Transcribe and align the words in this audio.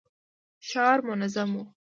ښار 0.67 0.97
منظم 1.07 1.51
و. 1.61 1.63